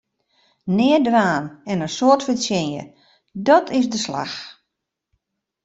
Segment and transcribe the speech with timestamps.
[0.77, 2.83] Neat dwaan en in soad fertsjinje,
[3.45, 4.37] dàt is de slach!